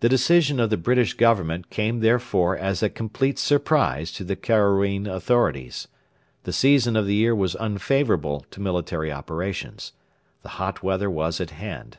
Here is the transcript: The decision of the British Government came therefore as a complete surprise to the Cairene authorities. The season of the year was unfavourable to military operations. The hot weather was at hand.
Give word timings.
The 0.00 0.08
decision 0.10 0.60
of 0.60 0.68
the 0.68 0.76
British 0.76 1.14
Government 1.14 1.70
came 1.70 2.00
therefore 2.00 2.58
as 2.58 2.82
a 2.82 2.90
complete 2.90 3.38
surprise 3.38 4.12
to 4.12 4.22
the 4.22 4.36
Cairene 4.36 5.06
authorities. 5.06 5.88
The 6.42 6.52
season 6.52 6.94
of 6.94 7.06
the 7.06 7.14
year 7.14 7.34
was 7.34 7.54
unfavourable 7.58 8.44
to 8.50 8.60
military 8.60 9.10
operations. 9.10 9.94
The 10.42 10.50
hot 10.60 10.82
weather 10.82 11.08
was 11.08 11.40
at 11.40 11.52
hand. 11.52 11.96